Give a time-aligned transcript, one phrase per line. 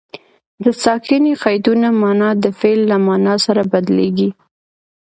[0.63, 4.29] د ساکني قیدونو مانا د فعل له مانا سره بدلیږي.